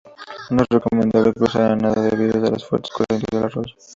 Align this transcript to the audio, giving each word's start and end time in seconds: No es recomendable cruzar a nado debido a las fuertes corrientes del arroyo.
No 0.49 0.63
es 0.63 0.67
recomendable 0.67 1.31
cruzar 1.31 1.73
a 1.73 1.75
nado 1.75 2.01
debido 2.01 2.47
a 2.47 2.49
las 2.49 2.65
fuertes 2.65 2.89
corrientes 2.89 3.29
del 3.29 3.43
arroyo. 3.43 3.75